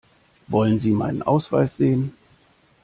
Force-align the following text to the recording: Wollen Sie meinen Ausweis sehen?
Wollen 0.47 0.79
Sie 0.79 0.89
meinen 0.93 1.21
Ausweis 1.21 1.77
sehen? 1.77 2.13